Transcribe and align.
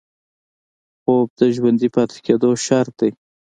خوب 1.01 1.27
د 1.39 1.41
ژوندي 1.55 1.87
پاتې 1.95 2.17
کېدو 2.25 2.49
شرط 2.65 2.91
دی 2.99 3.11